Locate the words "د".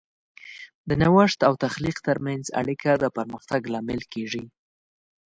0.87-0.89, 2.97-3.05